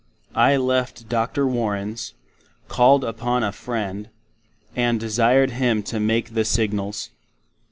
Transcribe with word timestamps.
I 0.33 0.57
left 0.57 1.09
Dr. 1.09 1.45
Warrens, 1.45 2.15
called 2.67 3.03
upon 3.03 3.43
a 3.43 3.51
friend, 3.51 4.09
and 4.75 4.99
desired 4.99 5.51
him 5.51 5.83
to 5.83 5.99
make 5.99 6.33
the 6.33 6.43
Signals. 6.43 7.11